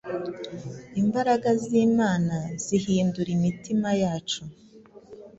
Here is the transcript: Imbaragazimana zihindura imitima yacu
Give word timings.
Imbaragazimana 1.01 2.37
zihindura 2.65 3.29
imitima 3.37 3.89
yacu 4.03 4.41